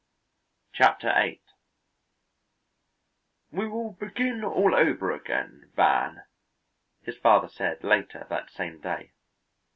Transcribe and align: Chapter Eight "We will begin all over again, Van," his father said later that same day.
Chapter 0.73 1.13
Eight 1.15 1.43
"We 3.51 3.67
will 3.67 3.91
begin 3.91 4.43
all 4.43 4.73
over 4.73 5.11
again, 5.11 5.69
Van," 5.75 6.23
his 7.03 7.17
father 7.17 7.47
said 7.47 7.83
later 7.83 8.25
that 8.27 8.49
same 8.49 8.81
day. 8.81 9.11